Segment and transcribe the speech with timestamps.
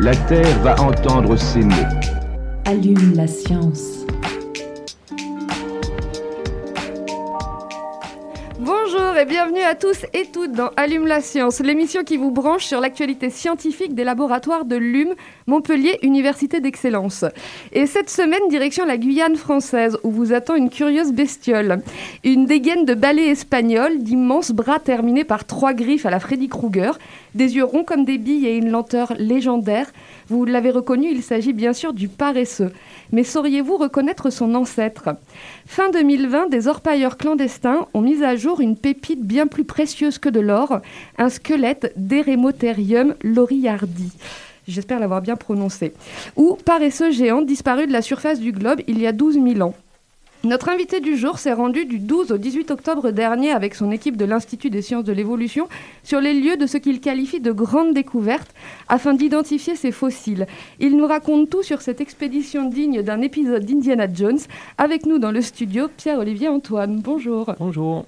[0.00, 1.74] La Terre va entendre ces mots.
[2.66, 3.97] Allume la science.
[9.24, 13.30] Bienvenue à tous et toutes dans Allume la science, l'émission qui vous branche sur l'actualité
[13.30, 15.14] scientifique des laboratoires de l'UM,
[15.48, 17.24] Montpellier Université d'Excellence.
[17.72, 21.82] Et cette semaine, direction la Guyane française, où vous attend une curieuse bestiole.
[22.22, 26.96] Une dégaine de balai espagnol, d'immenses bras terminés par trois griffes à la Freddy Krueger,
[27.34, 29.90] des yeux ronds comme des billes et une lenteur légendaire.
[30.28, 32.72] Vous l'avez reconnu, il s'agit bien sûr du paresseux.
[33.10, 35.10] Mais sauriez-vous reconnaître son ancêtre?
[35.66, 40.28] Fin 2020, des orpailleurs clandestins ont mis à jour une pépite bien plus précieuse que
[40.28, 40.80] de l'or,
[41.18, 44.12] un squelette d'Eremotherium loriardi.
[44.66, 45.94] J'espère l'avoir bien prononcé.
[46.36, 49.74] Ou paresseux géant disparu de la surface du globe il y a 12 000 ans.
[50.44, 54.16] Notre invité du jour s'est rendu du 12 au 18 octobre dernier avec son équipe
[54.16, 55.68] de l'Institut des sciences de l'évolution
[56.04, 58.54] sur les lieux de ce qu'il qualifie de grandes découvertes
[58.88, 60.46] afin d'identifier ces fossiles.
[60.78, 64.38] Il nous raconte tout sur cette expédition digne d'un épisode d'Indiana Jones.
[64.76, 67.00] Avec nous dans le studio, Pierre-Olivier Antoine.
[67.00, 67.52] Bonjour.
[67.58, 68.06] Bonjour.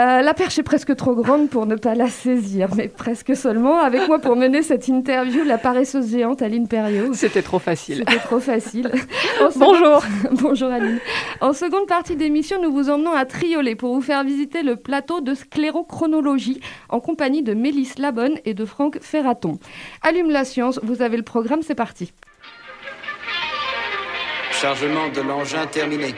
[0.00, 3.78] Euh, la perche est presque trop grande pour ne pas la saisir, mais presque seulement.
[3.78, 7.14] Avec moi pour mener cette interview, la paresseuse géante Aline Perriot.
[7.14, 7.98] C'était trop facile.
[7.98, 8.90] C'était trop facile.
[9.54, 10.02] Bonjour.
[10.32, 10.98] Bonjour Aline.
[11.40, 15.20] En seconde partie d'émission, nous vous emmenons à Triolet pour vous faire visiter le plateau
[15.20, 19.60] de sclérochronologie en compagnie de Mélisse Labonne et de Franck Ferraton.
[20.02, 22.12] Allume la science, vous avez le programme, c'est parti.
[24.50, 26.14] Chargement de l'engin terminé.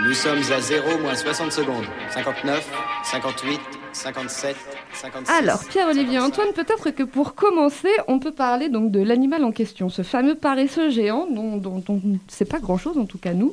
[0.00, 1.84] Nous sommes à 0 moins 60 secondes.
[2.10, 2.68] 59,
[3.04, 3.60] 58,
[3.92, 4.56] 57,
[4.94, 5.32] 56.
[5.32, 6.26] Alors, Pierre-Olivier 55.
[6.26, 10.34] Antoine, peut-être que pour commencer, on peut parler donc de l'animal en question, ce fameux
[10.34, 13.52] paresseux géant dont, dont on ne sait pas grand-chose, en tout cas nous.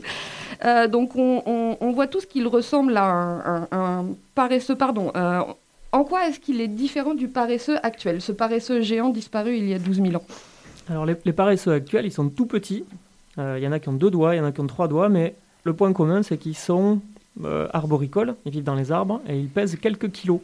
[0.66, 5.12] Euh, donc, on, on- on voit tous qu'il ressemble à un, un- un paresseux, pardon.
[5.16, 5.42] euh,
[5.92, 9.74] en quoi est-ce qu'il est différent du paresseux actuel, ce paresseux géant disparu il y
[9.74, 10.24] a 12 000 ans
[10.90, 12.86] Alors les, les paresseux actuels, ils sont tout petits.
[13.38, 14.68] Euh, Il y en a qui ont deux doigts, il y en a qui ont
[14.68, 15.34] trois doigts, mais
[15.64, 17.00] le point commun, c'est qu'ils sont
[17.44, 20.40] euh, arboricoles, ils vivent dans les arbres et ils pèsent quelques kilos.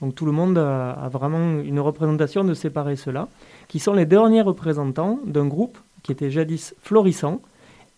[0.00, 3.28] Donc tout le monde a, a vraiment une représentation de ces paresseux-là,
[3.66, 7.40] qui sont les derniers représentants d'un groupe qui était jadis florissant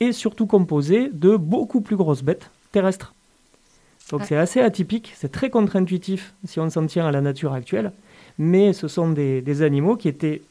[0.01, 3.15] et surtout composé de beaucoup plus grosses bêtes terrestres.
[4.11, 4.27] Donc Ah.
[4.27, 7.93] c'est assez atypique, c'est très contre-intuitif si on s'en tient à la nature actuelle,
[8.39, 10.43] mais ce sont des, des animaux qui étaient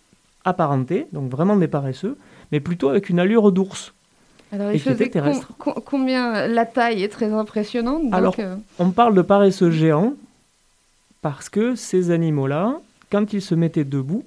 [0.45, 2.17] apparentés, donc vraiment des paresseux,
[2.51, 3.93] mais plutôt avec une allure d'ours.
[4.51, 5.47] Alors, Et qui était com- terrestre.
[5.57, 8.03] com- combien La taille est très impressionnante.
[8.03, 10.13] donc, Alors, euh, On parle de paresseux géants
[11.21, 12.79] parce que ces animaux-là,
[13.11, 14.23] quand ils se mettaient debout,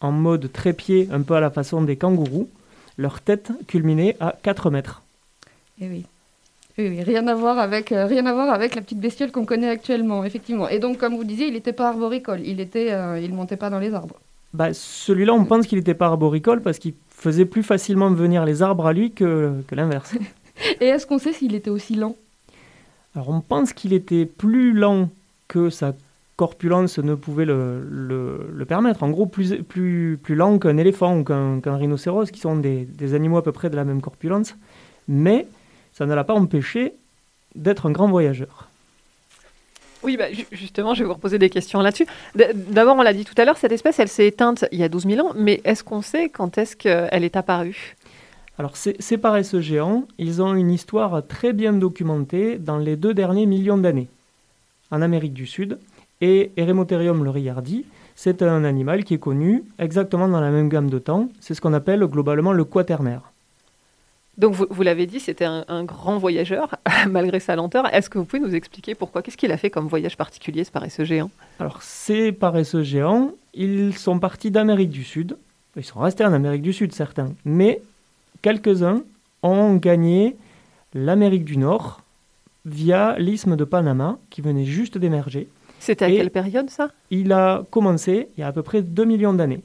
[0.00, 2.48] en mode trépied, un peu à la façon des kangourous,
[2.98, 5.02] leur tête culminait à 4 mètres.
[5.80, 6.04] eh oui.
[6.78, 9.44] Oui, oui, rien à voir avec euh, rien à voir avec la petite bestiole qu'on
[9.44, 10.70] connaît actuellement, effectivement.
[10.70, 13.68] Et donc, comme vous disiez, il n'était pas arboricole, il était, euh, il montait pas
[13.68, 14.16] dans les arbres.
[14.54, 18.62] Bah, Celui-là, on pense qu'il n'était pas arboricole parce qu'il faisait plus facilement venir les
[18.62, 20.14] arbres à lui que, que l'inverse.
[20.80, 22.16] Et est-ce qu'on sait s'il était aussi lent?
[23.14, 25.08] Alors on pense qu'il était plus lent
[25.48, 25.94] que sa
[26.36, 29.02] corpulence ne pouvait le, le- le permettre.
[29.02, 32.84] En gros, plus, plus, plus lent qu'un éléphant ou qu'un qu'un rhinocéros, qui sont des,
[32.86, 34.56] des animaux à peu près de la même corpulence.
[35.08, 35.46] Mais
[35.92, 36.94] ça ne l'a pas empêché
[37.54, 38.68] d'être un grand voyageur.
[40.02, 42.06] Oui, bah, ju- justement, je vais vous reposer des questions là-dessus.
[42.34, 44.88] D'abord, on l'a dit tout à l'heure, cette espèce, elle s'est éteinte il y a
[44.88, 47.96] 12 000 ans, mais est-ce qu'on sait quand est-ce qu'elle est apparue?
[48.58, 53.14] Alors ces, ces paresseux géants, ils ont une histoire très bien documentée dans les deux
[53.14, 54.08] derniers millions d'années.
[54.90, 55.78] En Amérique du Sud,
[56.20, 57.84] et Eremotherium loriardi,
[58.14, 61.30] c'est un animal qui est connu exactement dans la même gamme de temps.
[61.40, 63.31] C'est ce qu'on appelle globalement le quaternaire.
[64.38, 66.76] Donc, vous, vous l'avez dit, c'était un, un grand voyageur,
[67.08, 67.92] malgré sa lenteur.
[67.94, 69.22] Est-ce que vous pouvez nous expliquer pourquoi?
[69.22, 71.30] Qu'est-ce qu'il a fait comme voyage particulier, ce paresseux géant?
[71.58, 75.36] Alors ces paresseux géants, ils sont partis d'Amérique du Sud.
[75.76, 77.32] Ils sont restés en Amérique du Sud, certains.
[77.44, 77.82] Mais
[78.40, 79.02] quelques-uns
[79.42, 80.36] ont gagné
[80.94, 82.00] l'Amérique du Nord
[82.64, 85.48] via l'isthme de Panama, qui venait juste d'émerger.
[85.78, 86.88] C'était à Et- quelle période, ça?
[87.10, 89.62] Il a commencé il y a à peu près 2 millions d'années.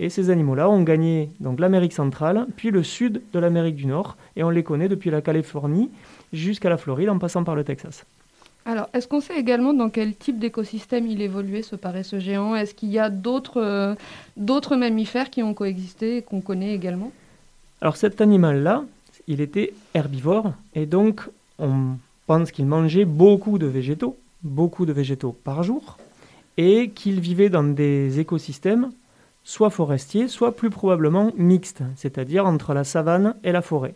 [0.00, 4.16] Et ces animaux-là ont gagné donc l'Amérique centrale, puis le sud de l'Amérique du Nord,
[4.36, 5.90] et on les connaît depuis la Californie
[6.32, 8.04] jusqu'à la Floride en passant par le Texas.
[8.66, 12.56] Alors, est-ce qu'on sait également dans quel type d'écosystème il évoluait, ce paresseux géant?
[12.56, 13.94] Est-ce qu'il y a d'autres euh,
[14.38, 17.12] d'autres mammifères qui ont coexisté et qu'on connaît également?
[17.82, 18.84] Alors cet animal-là,
[19.28, 21.96] il était herbivore et donc on
[22.26, 25.98] pense qu'il mangeait beaucoup de végétaux, beaucoup de végétaux par jour,
[26.56, 28.90] et qu'il vivait dans des écosystèmes
[29.44, 33.94] soit forestiers, soit plus probablement mixtes, c'est-à-dire entre la savane et la forêt.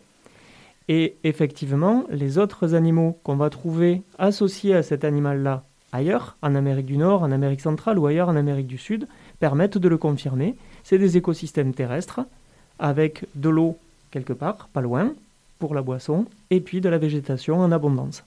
[0.87, 6.85] Et effectivement, les autres animaux qu'on va trouver associés à cet animal-là ailleurs, en Amérique
[6.85, 9.07] du Nord, en Amérique centrale ou ailleurs en Amérique du Sud,
[9.39, 10.55] permettent de le confirmer.
[10.83, 12.21] C'est des écosystèmes terrestres
[12.77, 13.77] avec de l'eau
[14.11, 15.13] quelque part, pas loin,
[15.59, 18.23] pour la boisson, et puis de la végétation en abondance.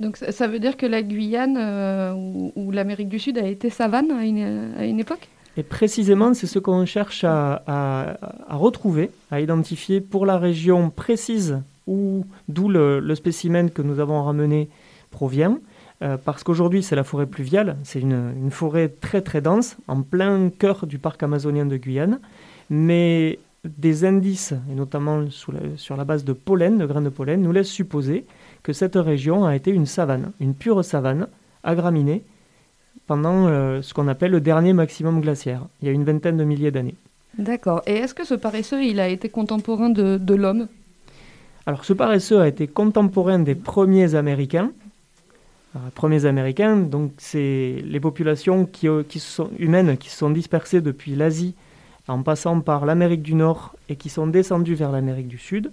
[0.00, 2.12] Donc ça, veut dire que la Guyane euh,
[2.56, 5.28] ou, l'Amérique du Sud a été savane à une époque?
[5.56, 8.16] Et précisément, c'est ce qu'on cherche à,
[8.48, 14.68] retrouver, à identifier pour la région précise où, d'où le, spécimen que nous avons ramené
[15.10, 15.58] provient.
[16.00, 20.50] Euh, parce qu'aujourd'hui, c'est la forêt pluviale, c'est une, forêt très très dense, en plein
[20.50, 22.18] cœur du parc amazonien de Guyane.
[22.70, 27.52] Mais des indices, et notamment sur la base de pollen, de grains de pollen, nous
[27.52, 28.24] laissent supposer
[28.62, 31.28] que cette région a été une savane, une pure savane,
[31.62, 32.24] agraminée,
[33.06, 36.44] pendant euh, ce qu'on appelle le dernier maximum glaciaire, il y a une vingtaine de
[36.44, 36.94] milliers d'années.
[37.38, 37.82] D'accord.
[37.86, 40.68] Et est-ce que ce paresseux, il a été contemporain de, de l'homme?
[41.66, 44.72] Alors ce paresseux a été contemporain des premiers Américains.
[45.74, 50.18] Alors, les premiers Américains, donc c'est les populations qui, euh, qui sont, humaines qui se
[50.18, 51.54] sont dispersées depuis l'Asie
[52.08, 55.70] en passant par l'Amérique du Nord et qui sont descendues vers l'Amérique du Sud.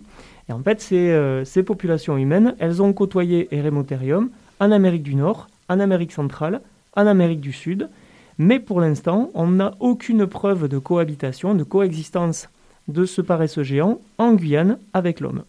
[0.48, 4.30] Et en fait, ces, euh, ces populations humaines, elles ont côtoyé Eremotherium
[4.60, 6.62] en Amérique du Nord, en Amérique centrale,
[6.96, 7.90] en Amérique du Sud.
[8.38, 12.50] Mais pour l'instant, on n'a aucune preuve de cohabitation, de coexistence
[12.88, 15.44] de ce paresseux géant en Guyane avec l'homme.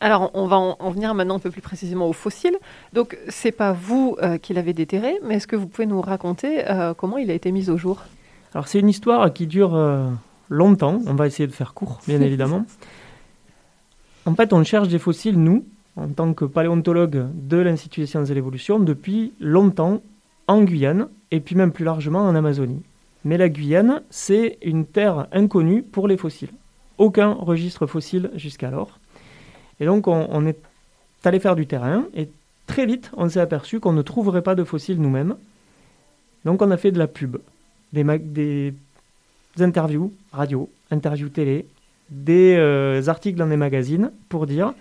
[0.00, 2.56] Alors, on va en, en venir maintenant un peu plus précisément aux fossiles.
[2.94, 6.68] Donc, c'est pas vous euh, qui l'avez déterré, mais est-ce que vous pouvez nous raconter
[6.70, 8.02] euh, comment il a été mis au jour?
[8.54, 10.08] Alors c'est une histoire qui dure euh,
[10.48, 12.64] longtemps, on va essayer de faire court, bien évidemment.
[14.26, 15.64] En fait, on cherche des fossiles, nous,
[15.96, 20.00] en tant que paléontologue de l'Institut des sciences de l'évolution, depuis longtemps
[20.50, 22.82] en Guyane, et puis même plus largement en Amazonie.
[23.24, 26.50] Mais la Guyane, c'est une terre inconnue pour les fossiles.
[26.98, 28.98] Aucun registre fossile jusqu'alors.
[29.78, 30.58] Et donc on, est
[31.24, 32.28] allé faire du terrain, et
[32.66, 35.36] très vite, on s'est aperçu qu'on ne trouverait pas de fossiles nous-mêmes.
[36.44, 37.36] Donc on a fait de la pub
[37.92, 38.74] des
[39.60, 41.64] interviews radio, interviews télé,
[42.10, 44.74] des euh, articles dans des magazines pour dire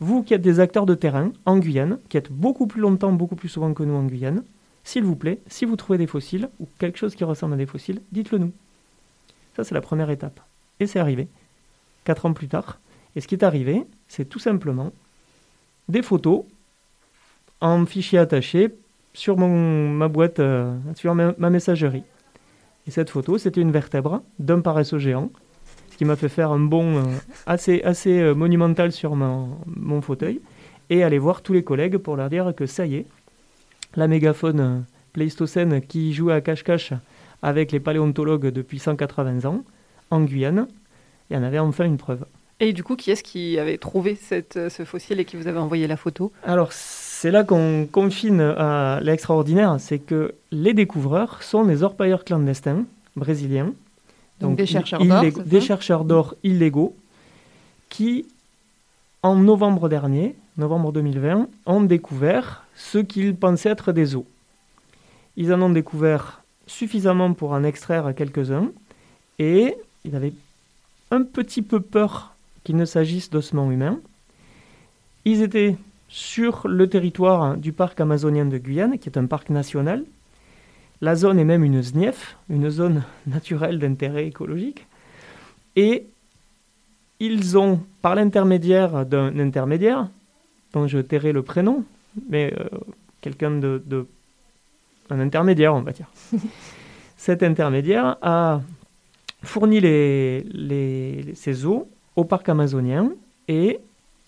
[0.00, 3.36] vous qui êtes des acteurs de terrain en Guyane, qui êtes beaucoup plus longtemps, beaucoup
[3.36, 4.42] plus souvent que nous en Guyane,
[4.90, 7.66] s'il vous plaît, si vous trouvez des fossiles ou quelque chose qui ressemble à des
[7.66, 8.52] fossiles, dites-le nous.
[9.54, 10.40] Ça, c'est la première étape.
[10.80, 11.28] Et c'est arrivé,
[12.02, 12.80] quatre ans plus tard.
[13.14, 14.92] Et ce qui est arrivé, c'est tout simplement
[15.88, 16.42] des photos
[17.60, 18.74] en fichier attaché
[19.14, 22.02] sur mon, ma boîte, euh, sur ma, messagerie.
[22.88, 25.30] Et cette photo, c'était une vertèbre d'un paresseux géant,
[25.92, 27.02] ce qui m'a fait faire un bond euh,
[27.46, 30.40] assez, assez euh, monumental sur mon fauteuil,
[30.88, 33.06] et aller voir tous les collègues pour leur dire que ça y est,
[33.94, 34.78] la mégaphone euh,
[35.12, 36.92] pléistocène qui jouait à cache-cache
[37.42, 39.64] avec les paléontologues depuis 180 ans,
[40.10, 40.66] en Guyane,
[41.30, 42.24] il y en avait enfin une preuve.
[42.60, 45.46] Et du coup, qui est-ce qui avait trouvé cette, euh, ce fossile et qui vous
[45.46, 46.30] avait envoyé la photo?
[46.44, 52.84] Alors, c'est là qu'on confine à l'extraordinaire, c'est que les découvreurs sont des orpailleurs clandestins
[53.16, 53.72] brésiliens,
[54.40, 56.94] Donc des d'or, chercheurs d'or illégaux,
[57.88, 58.26] qui,
[59.22, 64.24] en novembre dernier, novembre 2020, ont découvert ce qu'ils pensaient être des os.
[65.36, 68.70] Ils en ont découvert suffisamment pour en extraire quelques-uns,
[69.38, 70.32] et ils avaient
[71.10, 73.98] un petit peu peur qu'il ne s'agisse d'ossements humains.
[75.24, 75.76] Ils étaient
[76.08, 80.04] sur le territoire du parc amazonien de Guyane, qui est un parc national.
[81.00, 84.86] La zone est même une SNIEF, une zone naturelle d'intérêt écologique.
[85.76, 86.06] Et
[87.20, 90.08] ils ont, par l'intermédiaire d'un intermédiaire,
[90.72, 91.84] dont je tairai le prénom,
[92.28, 92.64] mais euh,
[93.20, 94.06] quelqu'un de, de-
[95.10, 96.10] un intermédiaire, on va dire.
[97.16, 98.60] Cet intermédiaire a
[99.42, 103.10] fourni les, ces eaux au parc amazonien
[103.48, 103.78] et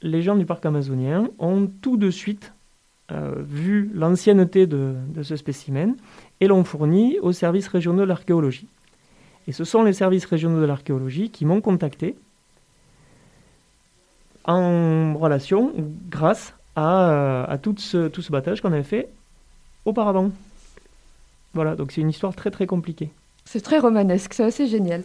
[0.03, 2.53] les gens du parc amazonien ont tout de suite
[3.13, 5.95] euh, vu l'ancienneté de, de ce spécimen
[6.41, 8.67] et l'ont fourni aux services régionaux de l'archéologie.
[9.49, 12.17] Et ce sont les services régionaux de l'archéologie qui m'ont contacté
[14.45, 15.73] en relation
[16.11, 19.09] grâce à, euh, à tout, ce, tout ce battage qu'on avait fait
[19.85, 20.31] auparavant.
[21.55, 23.11] Voilà, donc c'est une histoire très très compliquée.
[23.45, 25.03] C'est très romanesque, c'est assez génial.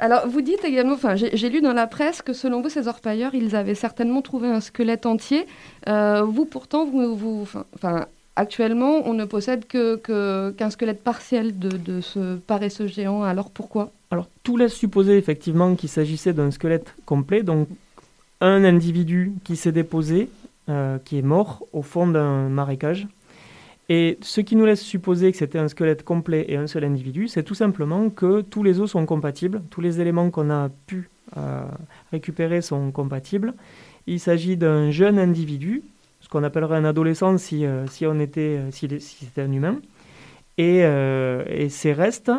[0.00, 3.34] Alors, vous dites également, enfin, j'ai lu dans la presse que selon vous, ces orpailleurs,
[3.34, 5.46] ils avaient certainement trouvé un squelette entier.
[5.88, 11.56] Euh, vous, pourtant, vous, vous- enfin, Actuellement, on ne possède que, que- qu'un squelette partiel
[11.56, 13.22] de, de ce paresseux géant.
[13.22, 13.92] Alors pourquoi?
[14.10, 17.68] Alors, tout laisse supposer effectivement qu'il s'agissait d'un squelette complet, donc
[18.40, 20.28] un individu qui s'est déposé,
[20.68, 23.06] euh, qui est mort au fond d'un marécage.
[23.88, 27.28] Et ce qui nous laisse supposer que c'était un squelette complet et un seul individu,
[27.28, 31.10] c'est tout simplement que tous les os sont compatibles, tous les éléments qu'on a pu
[31.36, 31.64] euh,
[32.12, 33.54] récupérer sont compatibles.
[34.06, 35.82] Il s'agit d'un jeune individu,
[36.20, 39.80] ce qu'on appellerait un adolescent si, euh, si on était, si c'était un humain.
[40.56, 40.86] Et
[41.68, 42.30] ces restes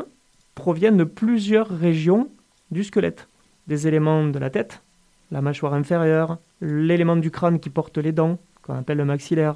[0.56, 2.30] proviennent de plusieurs régions
[2.72, 3.28] du squelette.
[3.68, 4.85] Des éléments de la tête,
[5.32, 9.55] la mâchoire inférieure, l'élément du crâne qui porte les dents, qu'on appelle le maxillaire,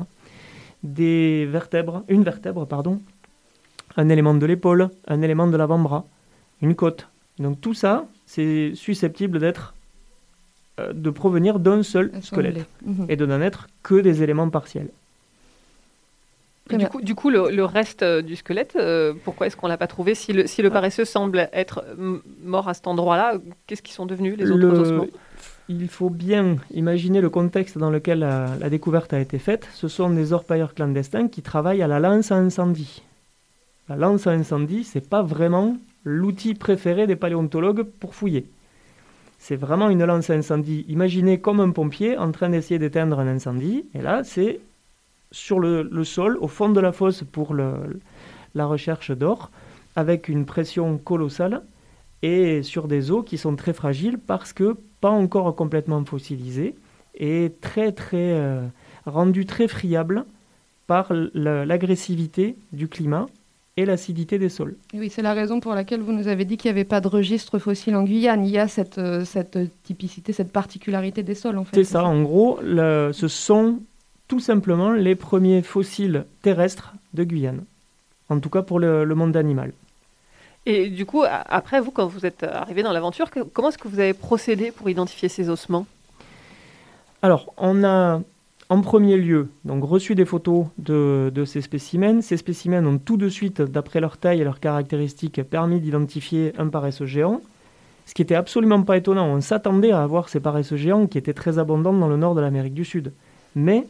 [0.83, 3.01] des vertèbres, une vertèbre, pardon,
[3.97, 6.05] un élément de l'épaule, un élément de l'avant-bras,
[6.61, 7.07] une côte.
[7.37, 9.73] Donc tout ça, c'est susceptible d'être,
[10.79, 13.05] euh, de provenir d'un seul squelette Mhm.
[13.09, 14.89] et de n'en être que des éléments partiels.
[16.69, 19.77] Du coup, du coup, le, le reste euh, du squelette, euh, pourquoi est-ce qu'on l'a
[19.77, 21.83] pas trouvé Si le, si le paresseux semble être
[22.43, 23.33] mort à cet endroit-là,
[23.65, 25.07] qu'est-ce qu'ils sont devenus les autres Le- ossements?
[25.71, 29.69] Il faut bien imaginer le contexte dans lequel la, découverte a été faite.
[29.75, 33.03] Ce sont des orpailleurs clandestins qui travaillent à la lance à incendie.
[33.87, 38.47] La lance à incendie, c'est pas vraiment l'outil préféré des paléontologues pour fouiller.
[39.37, 43.27] C'est vraiment une lance à incendie imaginée comme un pompier en train d'essayer d'éteindre un
[43.27, 43.85] incendie.
[43.93, 44.61] Et là, c'est
[45.31, 49.51] sur le, sol, au fond de la fosse pour la recherche d'or,
[49.95, 51.61] avec une pression colossale
[52.23, 56.75] et sur des os qui sont très fragiles parce que pas encore complètement fossilisés
[57.15, 58.61] et très très euh,
[59.05, 60.25] rendus très friables
[60.87, 63.27] par l'agressivité du climat
[63.77, 64.75] et l'acidité des sols.
[64.93, 66.99] Et Oui, c'est la raison pour laquelle vous nous avez dit qu'il n'y avait pas
[66.99, 68.45] de registre fossile en Guyane.
[68.45, 71.75] Il y a cette, euh, cette typicité, cette particularité des sols, en fait.
[71.77, 73.79] C'est ça, en gros, le- ce sont
[74.27, 77.63] tout simplement les premiers fossiles terrestres de Guyane.
[78.29, 79.71] En tout cas pour le, le monde animal.
[80.71, 83.99] Et du coup, après, vous, quand vous êtes arrivé dans l'aventure, comment est-ce que vous
[83.99, 85.87] avez procédé pour identifier ces ossements?
[87.23, 88.21] Alors, on a
[88.69, 92.21] en premier lieu donc, reçu des photos de, ces spécimens.
[92.21, 96.67] Ces spécimens ont tout de suite, d'après leur taille et leurs caractéristiques, permis d'identifier un
[96.67, 97.41] paresseux géant.
[98.05, 99.25] Ce qui était absolument pas étonnant.
[99.25, 102.41] On s'attendait à avoir ces paresseux géants qui étaient très abondants dans le nord de
[102.41, 103.11] l'Amérique du Sud.
[103.55, 103.87] Mais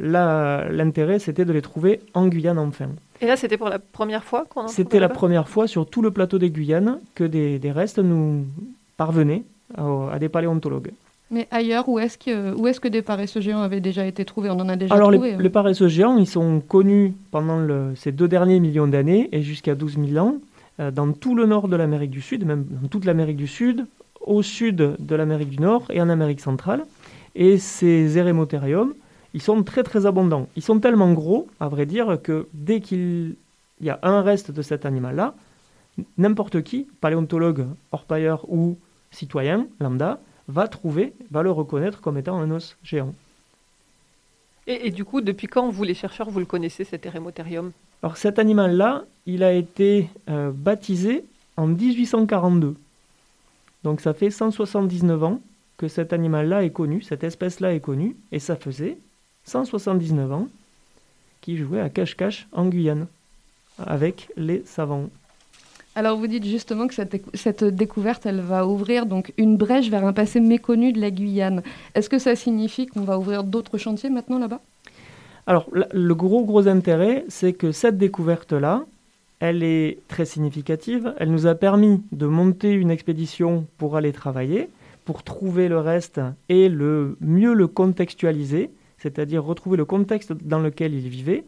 [0.00, 2.88] l'intérêt, c'était de les trouver en Guyane enfin.
[3.20, 6.02] Et là, c'était pour la première fois qu'on en C'était la première fois sur tout
[6.02, 8.44] le plateau des Guyanes que des, des restes nous
[8.96, 9.42] parvenaient
[9.76, 10.92] à- à des paléontologues.
[11.30, 14.48] Mais ailleurs, où est-ce que, où est-ce que des paresseux géants avaient déjà été trouvés?
[14.50, 15.30] On en a déjà Alors, trouvé.
[15.30, 15.38] les, hein.
[15.40, 19.74] les paresseux géants, ils sont connus pendant le- ces deux derniers millions d'années et jusqu'à
[19.74, 20.36] 12 000 ans
[20.80, 23.84] euh, dans tout le nord de l'Amérique du Sud, même dans toute l'Amérique du Sud,
[24.24, 26.84] au sud de l'Amérique du Nord et en Amérique centrale.
[27.34, 28.94] Et ces érémothériums,
[29.34, 30.48] ils sont très très abondants.
[30.56, 33.36] Ils sont tellement gros, à vrai dire, que dès qu'il
[33.80, 35.34] y a un reste de cet animal-là,
[36.16, 38.78] n'importe qui, paléontologue, orpailleur ou
[39.10, 43.12] citoyen lambda, va trouver, va le reconnaître comme étant un os géant.
[44.66, 48.16] et, et du coup, depuis quand, vous, les chercheurs, vous le connaissez, cet érémothérium Alors
[48.16, 51.24] cet animal-là, il a été euh, baptisé
[51.56, 52.76] en 1842.
[53.84, 55.40] Donc ça fait 179 ans
[55.76, 58.98] que cet animal-là est connu, cette espèce-là est connue, et ça faisait
[59.48, 60.48] 179 ans
[61.40, 63.06] qu'il jouait à cache-cache en Guyane
[63.78, 65.08] avec les savants.
[65.94, 69.88] Alors vous dites justement que cette, décou- cette découverte, elle va ouvrir donc une brèche
[69.90, 71.62] vers un passé méconnu de la Guyane.
[71.94, 74.60] Est-ce que ça signifie qu'on va ouvrir d'autres chantiers maintenant là-bas?
[75.46, 78.84] Alors, le gros gros intérêt, c'est que cette découverte-là,
[79.40, 81.14] elle est très significative.
[81.18, 84.68] Elle nous a permis de monter une expédition pour aller travailler,
[85.04, 90.94] pour trouver le reste et le mieux le contextualiser, c'est-à-dire retrouver le contexte dans lequel
[90.94, 91.44] il vivait,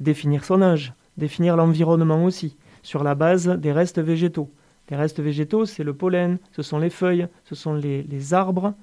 [0.00, 4.50] définir son âge, définir l'environnement aussi, sur la base des restes végétaux.
[4.90, 8.74] Les restes végétaux, c'est le pollen, ce sont les feuilles, ce sont les, les arbres,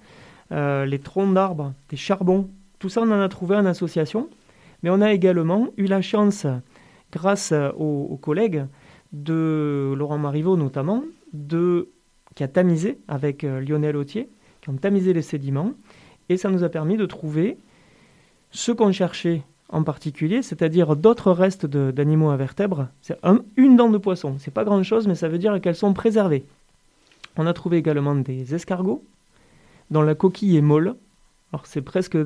[0.52, 2.50] euh, les troncs d'arbres, des charbons.
[2.80, 4.30] Tout ça, on en a trouvé en association.
[4.84, 6.48] Mais on a également eu la chance,
[7.12, 8.66] grâce aux, collègues
[9.14, 11.04] de Laurent Marivaux notamment,
[11.34, 11.90] de,
[12.36, 14.30] qui a tamisé avec euh, Lionel Autier,
[14.62, 15.74] qui ont tamisé les sédiments.
[16.30, 17.58] Et ça nous a permis de trouver
[18.52, 22.88] ce qu'on cherchait en particulier, c'est-à-dire d'autres restes d'animaux à vertèbres.
[23.02, 24.36] C'est un- une dent de poisson.
[24.40, 26.44] C'est pas grand-chose, mais ça veut dire qu'elles sont préservées.
[27.38, 29.04] On a trouvé également des escargots,
[29.90, 30.96] dont la coquille est molle.
[31.54, 32.18] Alors c'est presque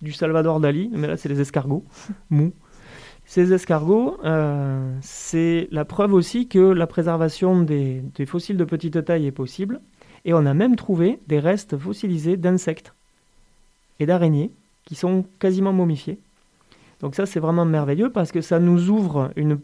[0.00, 1.84] du Salvador Dali, mais là c'est les escargots
[2.30, 2.52] mous.
[3.26, 9.04] Ces escargots, euh, c'est la preuve aussi que la préservation des, des fossiles de petite
[9.04, 9.80] taille est possible.
[10.24, 12.94] Et on a même trouvé des restes fossilisés d'insectes
[14.00, 14.50] et d'araignées
[14.84, 16.18] qui sont quasiment momifiés.
[17.00, 19.58] Donc ça, c'est vraiment merveilleux parce que ça nous ouvre une,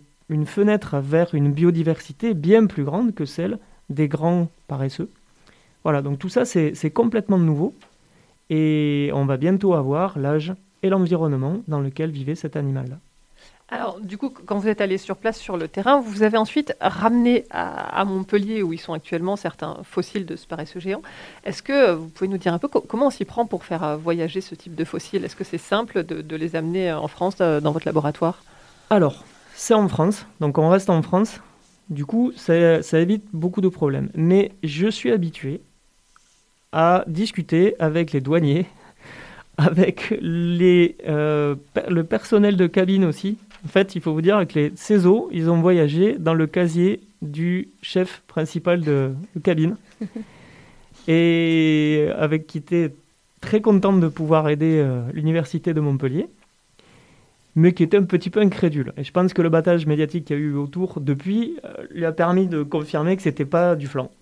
[0.46, 3.58] fenêtre vers une biodiversité bien plus grande que celle
[3.88, 5.10] des grands paresseux.
[5.84, 7.74] Voilà, donc tout ça, c'est c'est complètement nouveau.
[8.50, 12.98] Et on va bientôt avoir l'âge et l'environnement dans lequel vivait cet animal-là.
[13.70, 16.74] Alors, du coup, quand vous êtes allé sur place sur le terrain, vous avez ensuite
[16.80, 21.02] ramené à, Montpellier, où ils sont actuellement certains fossiles de ce paresseux géant.
[21.44, 23.84] Est-ce que vous pouvez nous dire un peu co- comment on s'y prend pour faire
[23.84, 25.22] euh, voyager ce type de fossiles?
[25.22, 28.42] Est-ce que c'est simple de, les amener euh, en France euh, dans votre laboratoire?
[28.88, 29.22] Alors,
[29.54, 31.40] c'est en France, donc on reste en France.
[31.90, 32.54] Du coup, ça,
[32.98, 34.08] évite beaucoup de problèmes.
[34.14, 35.60] Mais je suis habitué
[36.72, 38.66] à discuter avec les douaniers,
[39.58, 43.36] avec les, le personnel de cabine aussi.
[43.64, 47.00] En fait, il faut vous dire que les CESO, ils ont voyagé dans le casier
[47.22, 49.76] du chef principal de, de cabine.
[51.08, 52.94] Et avec qui était
[53.40, 56.26] très content de pouvoir aider euh, l'université de Montpellier
[57.58, 58.92] mais qui était un petit peu incrédule.
[58.96, 62.04] Et je pense que le battage médiatique qu'il y a eu autour depuis euh, lui
[62.04, 64.12] a permis de confirmer que c'était pas du flanc.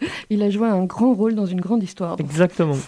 [0.30, 2.16] Il a joué un grand rôle dans une grande histoire.
[2.16, 2.26] donc.
[2.26, 2.78] Exactement.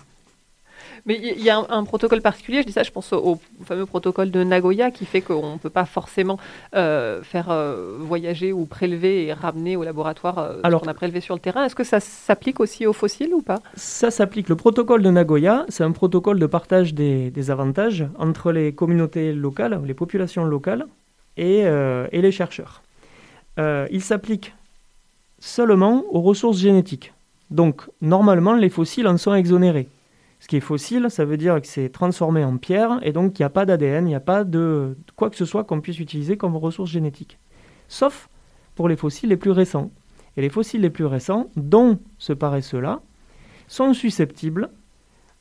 [1.07, 3.41] Mais il y- a un, un protocole particulier, je dis ça, je pense au, au
[3.65, 6.39] fameux protocole de Nagoya qui fait qu'on ne peut pas forcément
[6.75, 10.95] euh, faire euh, voyager ou prélever et ramener au laboratoire euh, ce Alors- qu'on a
[10.95, 11.65] prélevé sur le terrain.
[11.65, 13.61] Est-ce que ça s'applique aussi aux fossiles ou pas?
[13.75, 14.49] Ça s'applique.
[14.49, 19.33] Le protocole de Nagoya, c'est un protocole de partage des, des avantages entre les communautés
[19.33, 20.87] locales, les populations locales
[21.37, 21.61] et,
[22.13, 22.83] et les chercheurs.
[23.59, 24.53] Il s'applique
[25.39, 27.13] seulement aux ressources génétiques.
[27.51, 29.89] Donc, normalement, les fossiles en sont exonérés.
[30.51, 33.47] Qui est fossile, ça veut dire que c'est transformé en pierre et donc il n'y
[33.47, 36.37] a pas d'ADN, il n'y a pas de quoi que ce soit qu'on puisse utiliser
[36.37, 37.39] comme ressource génétique.
[37.87, 38.29] Sauf
[38.75, 39.93] pour les fossiles les plus récents.
[40.37, 43.01] Et les fossiles les plus récents, dont ce paresseux-là,
[43.69, 44.71] sont susceptibles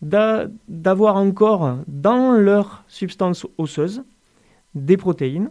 [0.03, 4.03] d'a- d'avoir encore dans leur substance osseuse
[4.75, 5.49] des protéines,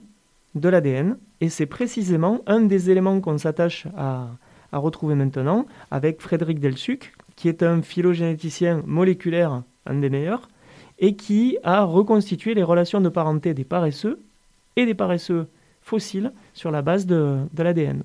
[0.54, 4.28] de l'ADN, et c'est précisément un des éléments qu'on s'attache à,
[4.70, 10.48] à retrouver maintenant avec Frédéric Delsuc, qui est un phylogénéticien moléculaire, un des meilleurs,
[10.98, 14.18] et qui a reconstitué les relations de parenté des paresseux
[14.74, 15.46] et des paresseux
[15.81, 18.03] fossiles sur la base de, de l'ADN.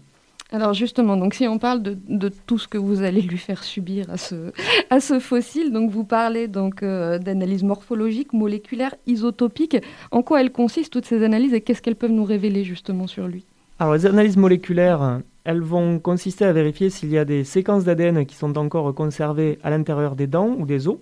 [0.51, 3.63] Alors justement, donc si on parle de, de tout ce que vous allez lui faire
[3.63, 4.51] subir à ce,
[4.91, 9.77] à ce fossile, donc vous parlez donc euh, d'analyse morphologique, moléculaire, isotopique.
[10.11, 13.27] En quoi elles consistent toutes ces analyses et qu'est-ce qu'elles peuvent nous révéler justement sur
[13.27, 13.47] lui?
[13.83, 18.25] Alors, les analyses moléculaires, elles vont consister à vérifier s'il y a des séquences d'ADN
[18.25, 20.99] qui sont encore conservées à l'intérieur des dents ou des os.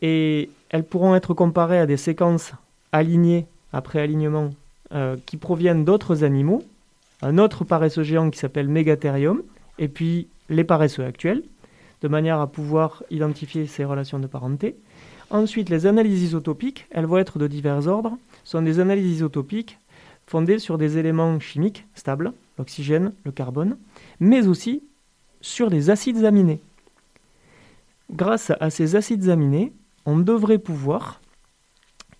[0.00, 2.52] Et elles pourront être comparées à des séquences
[2.92, 4.50] alignées après alignement
[4.94, 6.62] euh, qui proviennent d'autres animaux,
[7.22, 9.42] un autre paresseux géant qui s'appelle Megatherium,
[9.80, 11.42] et puis les paresseux actuels,
[12.02, 14.76] de manière à pouvoir identifier ces relations de parenté.
[15.30, 19.76] Ensuite, les analyses isotopiques, elles vont être de divers ordres, sont des analyses isotopiques
[20.30, 23.76] fondées sur des éléments chimiques stables, l'oxygène, le carbone,
[24.20, 24.80] mais aussi
[25.40, 26.60] sur des acides aminés.
[28.12, 29.72] Grâce à ces acides aminés,
[30.06, 31.20] on devrait pouvoir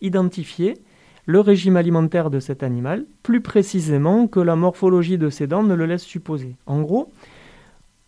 [0.01, 0.75] identifier
[1.25, 5.75] le régime alimentaire de cet animal, plus précisément que la morphologie de ses dents ne
[5.75, 6.57] le laisse supposer.
[6.67, 7.13] En gros,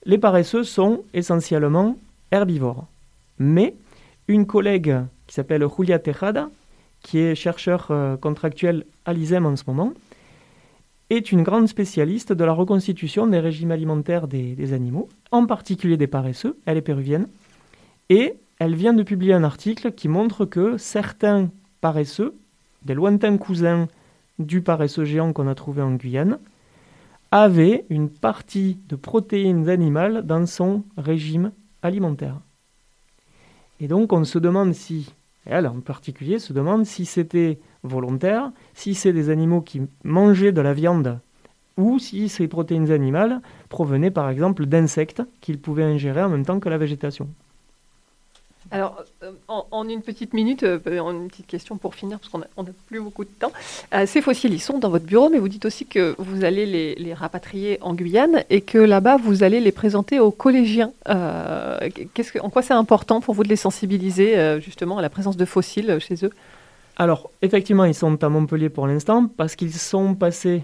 [0.04, 1.96] les paresseux sont essentiellement
[2.32, 2.88] herbivores.
[3.38, 3.76] Mais
[4.26, 4.96] une collègue
[5.28, 6.50] qui s'appelle Julia Tejada,
[7.02, 9.92] qui est chercheur euh, contractuel à l'ISEM en ce moment,
[11.10, 16.06] est une grande spécialiste de la reconstitution des régimes alimentaires des, animaux, en particulier des
[16.06, 16.56] paresseux.
[16.64, 17.28] Elle est péruvienne.
[18.08, 22.34] Et elle vient de publier un article qui montre que certains paresseux,
[22.84, 23.88] des lointains cousins
[24.38, 26.38] du paresseux géant qu'on a trouvé en Guyane,
[27.30, 32.36] avaient une partie de protéines animales dans son régime alimentaire.
[33.80, 35.12] Et donc on se demande si,
[35.46, 40.60] elle en particulier se demande si c'était volontaire, si c'est des animaux qui mangeaient de
[40.60, 41.18] la viande
[41.76, 46.60] ou si ces protéines animales provenaient par exemple d'insectes qu'ils pouvaient ingérer en même temps
[46.60, 47.28] que la végétation.
[48.70, 52.38] Alors, euh, en, une petite minute, euh, en une petite question pour finir, parce qu'on
[52.38, 53.52] n'a plus beaucoup de temps.
[53.94, 56.66] Euh, ces fossiles, ils sont dans votre bureau, mais vous dites aussi que vous allez
[56.66, 60.92] les, rapatrier en Guyane et que là-bas, vous allez les présenter aux collégiens.
[61.06, 65.98] En quoi c'est important pour vous de les sensibiliser justement à la présence de fossiles
[66.00, 66.30] chez eux?
[66.96, 70.62] Alors, effectivement, ils sont à Montpellier pour l'instant parce qu'ils sont passés,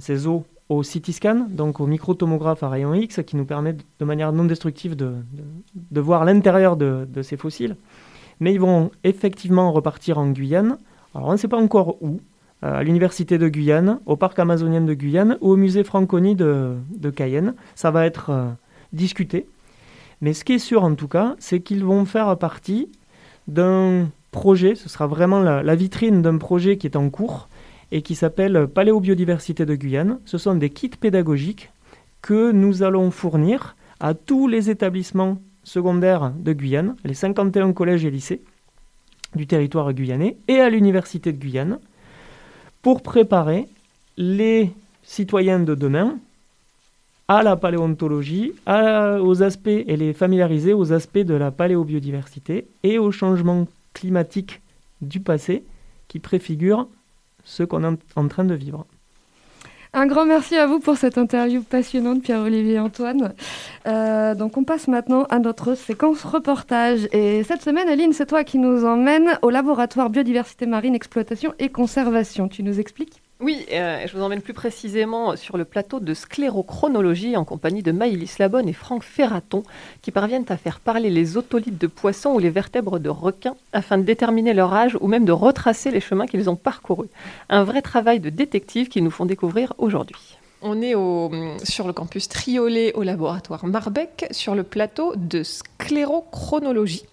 [0.00, 4.04] ces os, au CT scan, donc au microtomographe à rayon X, qui nous permet de,
[4.04, 5.14] manière non destructive de,
[6.00, 7.76] voir l'intérieur de, ces fossiles.
[8.40, 10.78] Mais ils vont effectivement repartir en Guyane.
[11.14, 12.20] Alors, on ne sait pas encore où,
[12.62, 16.76] euh, à l'université de Guyane, au parc amazonien de Guyane ou au musée Franconie de,
[17.16, 17.54] Cayenne.
[17.74, 18.48] Ça va être euh,
[18.92, 19.46] discuté.
[20.20, 22.90] Mais ce qui est sûr en tout cas, c'est qu'ils vont faire partie
[23.48, 27.48] d'un projet, ce sera vraiment la vitrine d'un projet qui est en cours
[27.92, 30.18] et qui s'appelle Paléobiodiversité de Guyane.
[30.24, 31.70] Ce sont des kits pédagogiques
[32.22, 38.10] que nous allons fournir à tous les établissements secondaires de Guyane, les 51 collèges et
[38.10, 38.42] lycées
[39.34, 41.78] du territoire guyanais, et à l'Université de Guyane,
[42.80, 43.66] pour préparer
[44.16, 44.70] les
[45.02, 46.18] citoyens de demain
[47.28, 53.12] à la paléontologie, aux aspects et les familiariser aux aspects de la paléobiodiversité et aux
[53.12, 54.62] changements climatiques
[55.02, 55.62] du passé
[56.08, 56.88] qui préfigurent
[57.44, 58.86] ce qu'on est en- train de vivre.
[59.94, 63.32] Un grand merci à vous pour cette interview passionnante, Pierre-Olivier et Antoine.
[63.86, 67.08] Euh, donc on passe maintenant à notre séquence reportage.
[67.12, 71.70] Et cette semaine, Aline, c'est toi qui nous emmène au laboratoire Biodiversité Marine, Exploitation et
[71.70, 72.48] Conservation.
[72.48, 77.36] Tu nous expliques Oui, euh, je vous emmène plus précisément sur le plateau de sclérochronologie
[77.36, 79.62] en compagnie de Maïlis Labonne et Franck Ferraton
[80.02, 83.96] qui parviennent à faire parler les otolithes de poissons ou les vertèbres de requins afin
[83.96, 87.10] de déterminer leur âge ou même de retracer les chemins qu'ils ont parcourus.
[87.48, 90.36] Un vrai travail de détective qu'ils nous font découvrir aujourd'hui.
[90.60, 90.94] On est
[91.64, 97.04] sur le campus Triolet au laboratoire Marbec sur le plateau de sclérochronologie.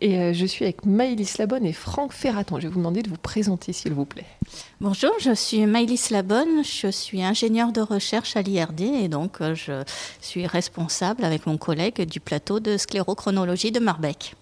[0.00, 2.56] Et euh, je suis avec Maïlis Labonne et Franck Ferraton.
[2.58, 4.26] Je vais vous demander de vous présenter s'il vous plaît.
[4.80, 9.54] Bonjour, je suis Maïlis Labonne, je suis ingénieure de recherche à l'IRD et donc euh,
[9.54, 9.82] je
[10.20, 14.34] suis responsable avec mon collègue du plateau de sclérochronologie de Marbec.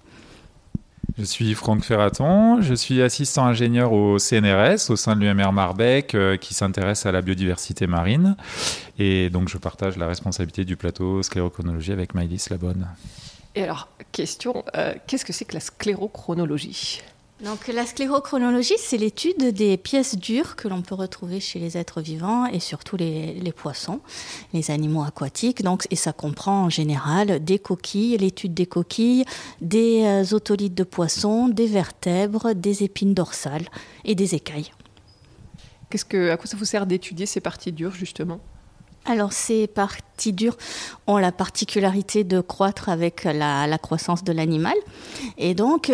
[1.18, 6.14] Je suis Franck Ferraton, je suis assistant ingénieur au CNRS au sein de l'UMR Marbec
[6.14, 8.34] euh, qui s'intéresse à la biodiversité marine
[8.98, 12.88] et donc je partage la responsabilité du plateau sclérochronologie avec Maïlis Labonne.
[13.54, 17.02] Et alors, question, euh, qu'est-ce que c'est que la sclérochronologie?
[17.42, 22.00] Donc la sclérochronologie, c'est l'étude des pièces dures que l'on peut retrouver chez les êtres
[22.00, 24.00] vivants et surtout les, poissons,
[24.52, 25.62] les animaux aquatiques.
[25.64, 29.24] Donc, et ça comprend en général des coquilles, l'étude des coquilles,
[29.60, 33.66] des euh, otolithes de poissons, des vertèbres, des épines dorsales
[34.04, 34.70] et des écailles.
[35.90, 38.38] Que, À quoi ça vous sert d'étudier ces parties dures, justement?
[39.04, 40.56] Alors, ces parties dures
[41.08, 44.76] ont la particularité de croître avec la, croissance de l'animal.
[45.38, 45.90] Et donc,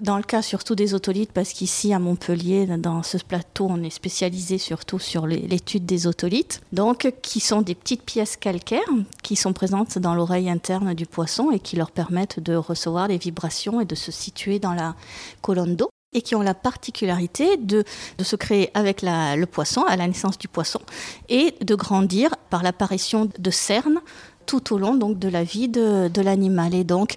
[0.00, 3.90] dans le cas surtout des otolithes, parce qu'ici à Montpellier, dans ce plateau, on est
[3.90, 8.80] spécialisé surtout sur l'étude des otolithes, donc qui sont des petites pièces calcaires
[9.22, 13.18] qui sont présentes dans l'oreille interne du poisson et qui leur permettent de recevoir les
[13.18, 14.94] vibrations et de se situer dans la
[15.42, 17.84] colonne d'eau et qui ont la particularité de,
[18.18, 20.80] de se créer avec la- le poisson, à la naissance du poisson,
[21.28, 24.00] et de grandir par l'apparition de cernes
[24.46, 26.74] tout au long donc, de la vie de, de l'animal.
[26.74, 27.14] Et donc,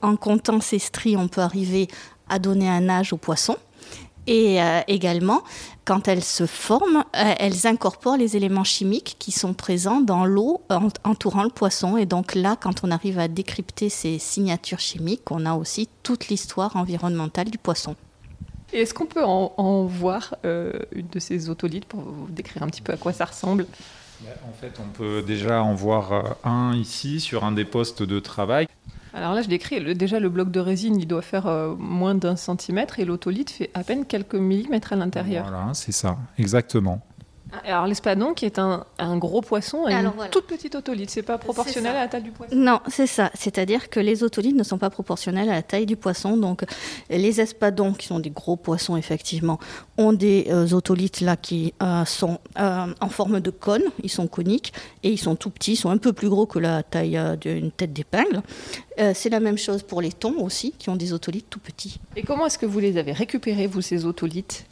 [0.00, 1.88] en comptant ces stries, on peut arriver
[2.28, 3.56] à donner un âge au poisson.
[4.26, 5.42] Et euh, également,
[5.84, 10.62] quand elles se forment, euh, elles incorporent les éléments chimiques qui sont présents dans l'eau
[10.70, 11.98] en- entourant le poisson.
[11.98, 16.28] Et donc là, quand on arrive à décrypter ces signatures chimiques, on a aussi toute
[16.28, 17.96] l'histoire environnementale du poisson.
[18.74, 22.64] Et est-ce qu'on peut en, en voir euh, une de ces otolithes pour vous décrire
[22.64, 23.66] un petit peu à quoi ça ressemble?
[24.48, 28.18] En fait, on peut déjà en voir euh, un ici sur un des postes de
[28.18, 28.66] travail.
[29.12, 32.16] Alors là, je décris le- déjà le bloc de résine, il doit faire euh, moins
[32.16, 35.46] d'un centimètre et l'otolithe fait à peine quelques millimètres à l'intérieur.
[35.48, 37.00] Voilà, c'est ça, exactement.
[37.64, 40.30] Alors l'espadon, qui est un, un gros poisson, a une Alors, voilà.
[40.30, 42.54] toute petite otolithe, c'est pas proportionnel à la taille du poisson.
[42.56, 43.30] Non, c'est ça.
[43.34, 46.36] C'est-à-dire que les otolithes ne sont pas proportionnels à la taille du poisson.
[46.36, 46.64] Donc,
[47.10, 49.58] les espadons, qui sont des gros poissons, effectivement,
[49.98, 50.66] ont des euh,
[51.20, 53.84] là qui euh, sont euh, en forme de cône.
[54.02, 55.72] Ils sont coniques et ils sont tout petits.
[55.72, 58.42] Ils sont un peu plus gros que la taille euh, d'une tête d'épingle.
[59.00, 61.98] Euh, c'est la même chose pour les thons aussi, qui ont des otolithes tout petits.
[62.16, 64.66] Et comment est-ce que vous les avez récupérés, vous, ces otolithes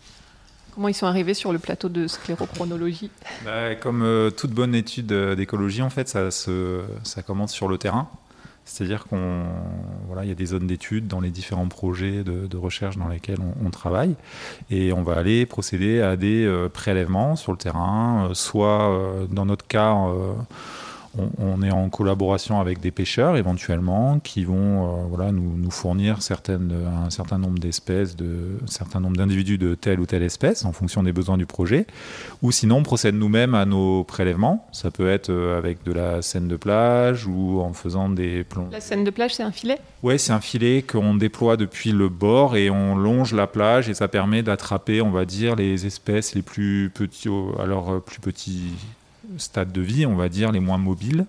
[0.75, 3.11] Comment ils sont arrivés sur le plateau de sclérochronologie
[3.45, 8.09] Bah, comme euh, toute bonne étude euh, d'écologie, en fait, ça, commence sur le terrain.
[8.65, 9.43] C'est-à-dire qu'on
[10.07, 13.41] voilà, il y a des zones d'études dans les différents projets de, recherche dans lesquels
[13.65, 14.15] on, travaille,
[14.71, 19.67] et on va aller procéder à des euh, prélèvements sur le terrain, soit dans notre
[19.67, 19.97] cas.
[21.19, 25.71] On, on est en collaboration avec des pêcheurs éventuellement qui vont euh, voilà, nous, nous
[25.71, 26.73] fournir certaines,
[27.05, 30.73] un certain nombre d'espèces, de, un certain nombre d'individus de telle ou telle espèce en
[30.73, 31.87] fonction des besoins du projet.
[32.43, 34.67] Ou sinon, on procède nous-mêmes à nos prélèvements.
[34.73, 38.73] Ça peut être euh, avec de la scène de plage ou en faisant des plonges.
[38.73, 39.79] La scène de plage, c'est un filet?
[40.03, 43.95] Ouais, c'est un filet qu'on déploie depuis le bord et on longe la plage et
[43.95, 48.73] ça permet d'attraper, on va dire, les espèces les plus petits, leur euh, plus petit
[49.39, 51.27] stade de vie, on va dire, les moins mobiles.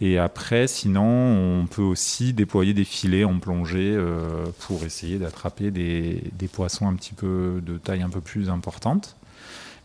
[0.00, 5.70] Et après, sinon, on peut aussi déployer des filets en plongée euh, pour essayer d'attraper
[5.70, 9.16] des, des poissons un petit peu de taille un peu plus importante.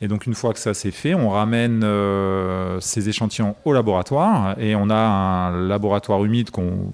[0.01, 4.59] Et donc, une fois que ça c'est fait, on ramène euh, ces échantillons au laboratoire
[4.59, 6.91] et on a un laboratoire humide qu'on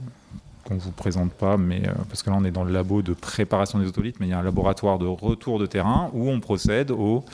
[0.72, 3.14] qu'on vous présente pas, mais euh, parce que là on est dans le labo de
[3.14, 6.40] préparation des otolithes, mais il y a un laboratoire de retour de terrain où on
[6.40, 7.26] procède aux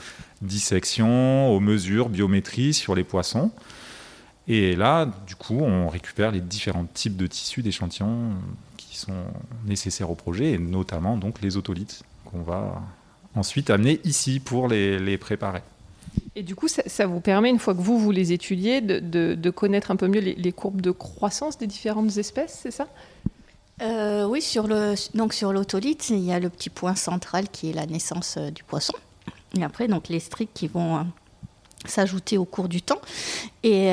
[0.42, 3.50] dissections, aux mesures, biométrie sur les poissons.
[4.48, 8.32] Et là, du coup, on récupère les différents types de tissus d'échantillons
[8.78, 9.24] qui sont
[9.66, 12.82] nécessaires au projet, et notamment donc les otolithes qu'on va
[13.34, 15.62] ensuite amener ici pour les, préparer.
[16.34, 19.90] Et du coup, ça, vous permet, une fois que vous, vous les étudiez, de, connaître
[19.90, 22.88] un peu mieux les, courbes de croissance des différentes espèces, c'est ça?
[23.82, 27.70] Euh, Oui, sur le, donc sur l'otolithe, il y a le petit point central qui
[27.70, 28.94] est la naissance euh, du poisson.
[29.56, 31.02] Et après, donc les striques qui vont euh,
[31.86, 33.00] s'ajouter au cours du temps.
[33.62, 33.92] Et,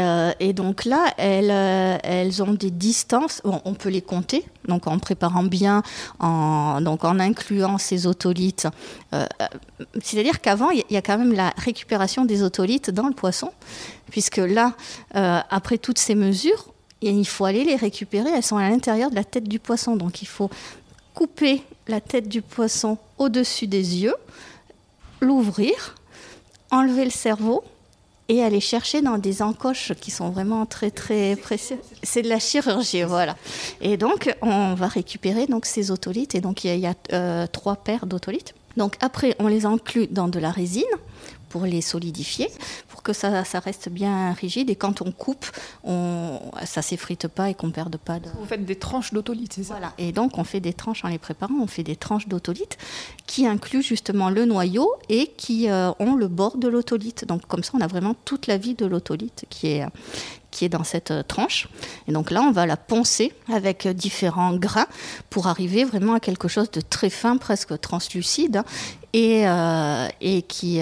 [0.53, 5.83] donc là, elles, ont des distances, bon, on peut les compter, donc en préparant bien,
[6.19, 8.67] en, donc en incluant ces otolithes.
[10.01, 13.51] C'est-à-dire qu'avant, il y a quand même la récupération des otolithes dans le poisson,
[14.09, 14.73] puisque là,
[15.13, 19.23] après toutes ces mesures, il faut aller les récupérer, elles sont à l'intérieur de la
[19.23, 20.49] tête du poisson, donc il faut
[21.13, 24.15] couper la tête du poisson au-dessus des yeux,
[25.21, 25.95] l'ouvrir,
[26.71, 27.63] enlever le cerveau,
[28.27, 31.77] et aller chercher dans des encoches qui sont vraiment très très précieuses.
[32.03, 33.36] C'est de la chirurgie, voilà.
[33.81, 37.75] Et donc on va récupérer donc ces otolithes et donc il y a, euh, trois
[37.75, 38.55] paires d'otolithes.
[38.77, 40.84] Donc après on les inclut dans de la résine
[41.55, 42.49] pour les solidifier,
[42.89, 44.69] pour que ça, ça, reste bien rigide.
[44.69, 45.45] Et quand on coupe,
[45.85, 48.27] on, ça s'effrite pas et qu'on perde pas de...
[48.37, 49.75] Vous faites des tranches d'autolite, c'est ça?
[49.75, 49.93] Voilà.
[49.97, 52.77] Et donc on fait des tranches en les préparant, on fait des tranches d'autolite
[53.25, 57.23] qui incluent justement le noyau et qui euh, ont le bord de l'otolite.
[57.23, 59.85] Donc comme ça, on a vraiment toute la vie de l'otolite qui est
[60.55, 61.67] qui est dans cette tranche.
[62.07, 64.87] Et donc là, on va la poncer avec différents grains
[65.29, 68.63] pour arriver vraiment à quelque chose de très fin, presque translucide,
[69.15, 70.82] et, euh, euh, qui,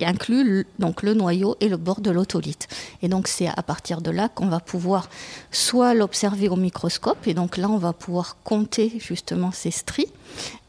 [0.00, 2.66] inclut donc le noyau et le bord de l'otolite.
[3.02, 5.10] Et donc c'est à partir de là qu'on va pouvoir
[5.52, 10.10] soit l'observer au microscope, et donc là on va pouvoir compter justement ces stries,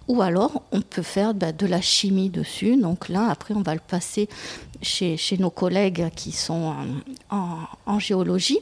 [0.09, 2.75] ou alors on peut faire bah, de la chimie dessus.
[2.75, 4.27] Donc là, après, on va le passer
[4.81, 6.75] chez, nos collègues qui sont
[7.29, 8.59] en, géologie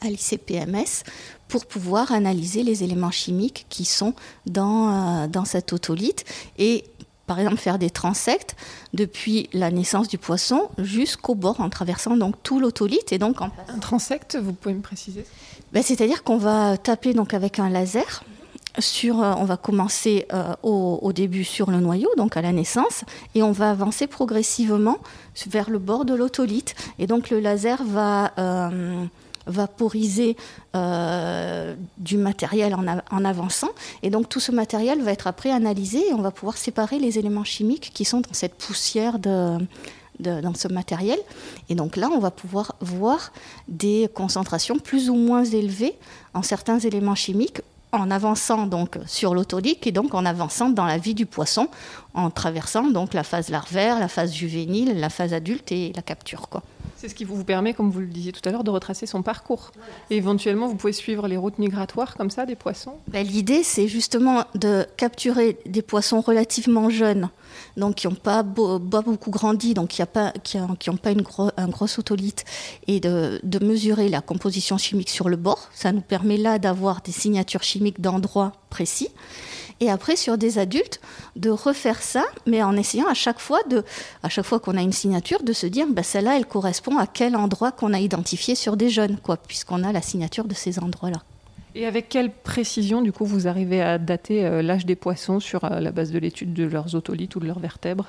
[0.00, 1.04] à l'ICPMS
[1.48, 4.14] pour pouvoir analyser les éléments chimiques qui sont
[4.46, 6.24] dans, euh, dans cet otolite
[6.58, 6.84] et
[7.32, 8.54] par exemple faire des transects
[8.92, 13.50] depuis la naissance du poisson jusqu'au bord en traversant donc tout l'otolite et donc en
[13.68, 15.24] un transect vous pouvez me préciser?
[15.72, 18.22] Ben, c'est-à-dire qu'on va taper donc avec un laser
[18.78, 22.52] sur, euh, on va commencer euh, au, au, début sur le noyau, donc à la
[22.52, 24.98] naissance, et on va avancer progressivement
[25.46, 26.74] vers le bord de l'otolite.
[26.98, 29.04] Et donc le laser va euh,
[29.46, 30.36] vaporiser
[30.74, 33.70] euh, du matériel en, en, avançant.
[34.02, 37.18] Et donc tout ce matériel va être après analysé et on va pouvoir séparer les
[37.18, 39.58] éléments chimiques qui sont dans cette poussière de,
[40.18, 41.18] dans ce matériel.
[41.68, 43.32] Et donc là, on va pouvoir voir
[43.68, 45.94] des concentrations plus ou moins élevées
[46.34, 47.60] en certains éléments chimiques
[47.92, 51.68] en avançant donc sur l'autodique et donc en avançant dans la vie du poisson,
[52.14, 56.48] en traversant donc la phase larvaire, la phase juvénile, la phase adulte et la capture.
[56.48, 56.62] Quoi.
[56.96, 59.22] C'est ce qui vous permet, comme vous le disiez tout à l'heure, de retracer son
[59.22, 59.72] parcours.
[60.08, 62.94] Et éventuellement, vous pouvez suivre les routes migratoires comme ça des poissons?
[63.08, 67.28] Ben, L'idée, c'est justement de capturer des poissons relativement jeunes,
[67.76, 71.10] donc qui n'ont pas, beaucoup grandi, donc qui n'ont pas,
[71.56, 72.44] un gros otolite,
[72.86, 75.68] et de, mesurer la composition chimique sur le bord.
[75.74, 79.08] Ça nous permet là d'avoir des signatures chimiques d'endroits précis
[79.80, 81.00] et après sur des adultes
[81.34, 83.60] de refaire ça, mais en essayant à chaque fois
[84.22, 87.06] à chaque fois qu'on a une signature, de se dire, bah, celle-là, elle correspond à
[87.06, 90.78] quel endroit qu'on a identifié sur des jeunes, quoi, puisqu'on a la signature de ces
[90.78, 91.22] endroits-là.
[91.74, 95.64] Et avec quelle précision, du coup, vous arrivez à dater euh, l'âge des poissons sur
[95.64, 98.08] euh, la base de l'étude de leurs otolithes ou de leurs vertèbres?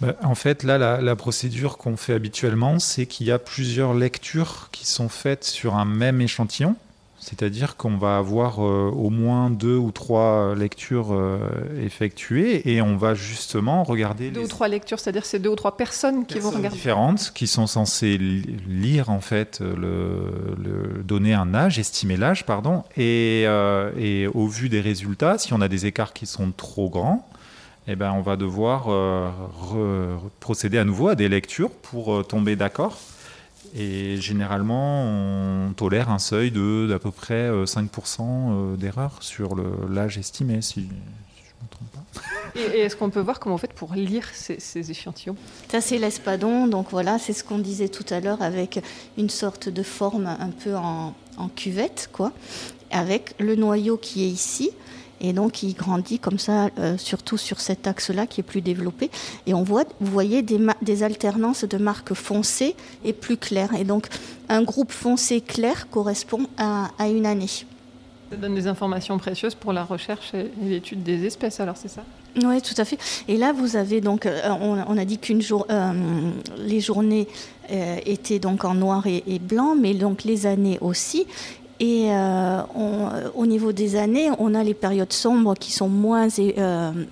[0.00, 3.94] Bah, en fait, là, la, la procédure qu'on fait habituellement, c'est qu'il y a plusieurs
[3.94, 6.76] lectures qui sont faites sur un même échantillon.
[7.24, 11.38] C'est-à-dire qu'on va avoir euh, au moins deux ou trois lectures euh,
[11.82, 14.44] effectuées et on va justement regarder deux les...
[14.44, 17.66] ou trois lectures, c'est-à-dire c'est deux ou trois personnes qui vont regarder différentes qui sont
[17.66, 24.26] censées lire en fait le, le donner un âge, estimer l'âge pardon et, euh, et,
[24.26, 27.26] au vu des résultats, si on a des écarts qui sont trop grands,
[27.88, 29.30] eh ben on va devoir euh,
[30.40, 32.98] procéder à nouveau à des lectures pour euh, tomber d'accord.
[33.76, 39.56] Et généralement, on tolère un seuil de d'à peu près 5% d'erreur sur
[39.90, 42.04] l'âge estimé, si, si je ne me trompe pas.
[42.54, 45.34] Et, et est-ce qu'on peut voir comment on fait pour lire ces, ces échantillons?
[45.68, 46.68] Ça, c'est l'espadon.
[46.68, 48.80] Donc voilà, c'est ce qu'on disait tout à l'heure avec
[49.18, 52.30] une sorte de forme un peu en, en cuvette, quoi,
[52.92, 54.70] avec le noyau qui est ici
[55.20, 59.10] et donc il grandit comme ça, euh, surtout sur cet axe-là qui est plus développé.
[59.46, 63.74] Et on voit, vous voyez des, des, alternances de marques foncées et plus claires.
[63.74, 64.08] Et donc
[64.48, 67.66] un groupe foncé clair correspond à, à une année.
[68.30, 72.02] Ça donne des informations précieuses pour la recherche et l'étude des espèces, alors c'est ça?
[72.42, 72.98] Oui, tout à fait.
[73.28, 75.92] Et là, vous avez donc, euh, on, a dit qu'une jour, euh,
[76.58, 77.28] les journées
[77.70, 81.26] euh, étaient donc en noir et, blanc, mais donc les années aussi.
[81.80, 82.08] Et
[83.34, 86.28] au niveau des années, on a les périodes sombres qui sont moins,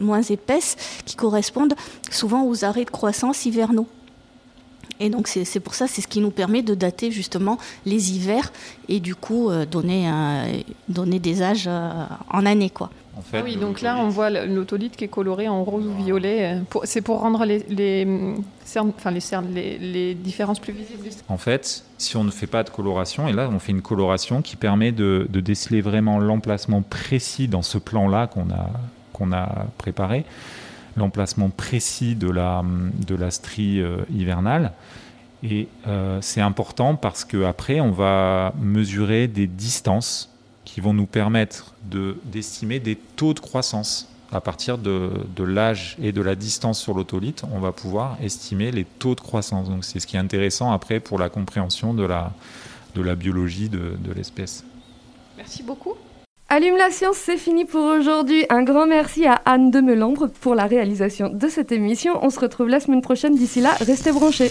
[0.01, 1.75] moins épaisses, qui correspondent
[2.11, 3.89] souvent aux arrêts de croissance hivernaux.
[5.03, 8.53] Et donc c'est pour ça, c'est ce qui nous permet de dater justement les hivers
[8.89, 10.09] et du coup euh, donner,
[10.89, 12.71] donner des âges euh, en années.
[12.71, 12.89] Quoi.
[13.17, 16.03] En fait, ah oui, donc là on voit l'autolithe qui est coloré en rose ou
[16.03, 16.55] violet.
[16.55, 18.07] Euh, c'est pour rendre les, les,
[18.65, 21.09] cernes, enfin les, cernes, les, les, différences plus visibles.
[21.29, 24.41] En fait, si on ne fait pas de coloration, et là on fait une coloration
[24.41, 28.71] qui permet de, de déceler vraiment l'emplacement précis dans ce plan-là qu'on a,
[29.13, 30.25] qu'on a préparé
[30.97, 32.63] l'emplacement précis de la,
[33.07, 34.73] de la strie euh, hivernale.
[35.43, 40.32] Et euh, c'est important parce qu'après, on va mesurer des distances
[40.65, 41.75] qui vont nous permettre
[42.25, 44.09] d'estimer des taux de croissance.
[44.35, 48.71] À partir de, de l'âge et de la distance sur l'autolithe, on va pouvoir estimer
[48.71, 49.69] les taux de croissance.
[49.69, 52.33] Donc c'est ce qui est intéressant après pour la compréhension de la,
[52.95, 54.65] de la biologie de, de l'espèce.
[55.37, 55.93] Merci beaucoup.
[56.49, 58.45] Allume la science, c'est fini pour aujourd'hui.
[58.49, 62.19] Un grand merci à Anne de Melambre pour la réalisation de cette émission.
[62.23, 63.35] On se retrouve la semaine prochaine.
[63.35, 64.51] D'ici là, restez branchés.